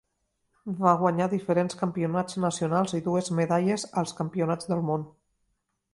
Va 0.79 0.93
guanyar 1.01 1.27
diferents 1.33 1.77
campionats 1.83 2.39
nacionals 2.47 2.97
i 3.01 3.03
dues 3.09 3.29
medalles 3.41 3.89
als 4.03 4.19
Campionats 4.23 4.73
del 4.75 4.83
món. 4.89 5.05